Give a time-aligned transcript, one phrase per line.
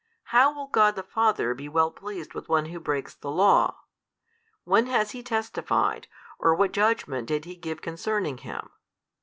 [0.33, 3.81] how will God the Father be well pleased with one who breaks the Law?
[4.63, 6.07] when has He testified,
[6.39, 8.71] or what judgement did He give concerning Him?